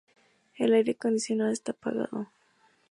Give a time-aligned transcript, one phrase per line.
[0.57, 2.27] El aire acondicionado está apagado.